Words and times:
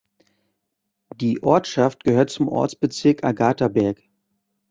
Die 1.15 1.43
Ortschaft 1.43 2.03
gehört 2.03 2.31
zum 2.31 2.47
Ortsbezirk 2.47 3.23
Agathaberg. 3.23 4.01